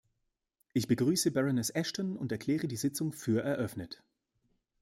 [0.73, 4.01] Ich begrüße Baroness Ashton und erkläre die Sitzung für eröffnet.